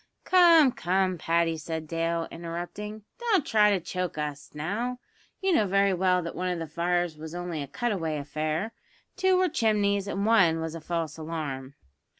"Come, 0.23 0.71
come, 0.71 1.19
Paddy," 1.19 1.57
said 1.57 1.85
Dale, 1.87 2.27
interrupting; 2.31 3.03
"don't 3.19 3.45
try 3.45 3.69
to 3.69 3.79
choke 3.79 4.17
us, 4.17 4.49
now; 4.55 4.97
you 5.41 5.53
know 5.53 5.67
very 5.67 5.93
well 5.93 6.23
that 6.23 6.33
one 6.33 6.49
of 6.49 6.57
the 6.57 6.65
fires 6.65 7.17
was 7.19 7.35
only 7.35 7.61
a 7.61 7.67
cut 7.67 7.91
away 7.91 8.17
affair; 8.17 8.73
two 9.15 9.37
were 9.37 9.47
chimneys, 9.47 10.07
and 10.07 10.25
one 10.25 10.59
was 10.59 10.73
a 10.73 10.81
false 10.81 11.19
alarm." 11.19 11.75